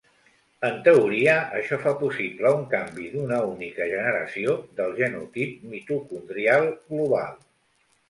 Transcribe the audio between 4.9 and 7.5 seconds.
genotip mitocondrial global.